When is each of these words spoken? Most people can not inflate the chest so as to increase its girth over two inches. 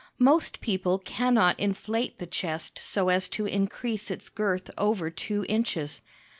Most 0.17 0.61
people 0.61 0.97
can 0.97 1.35
not 1.35 1.59
inflate 1.59 2.17
the 2.17 2.25
chest 2.25 2.79
so 2.79 3.09
as 3.09 3.27
to 3.27 3.45
increase 3.45 4.09
its 4.09 4.29
girth 4.29 4.71
over 4.75 5.11
two 5.11 5.45
inches. 5.47 6.01